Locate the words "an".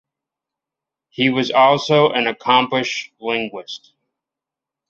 2.09-2.25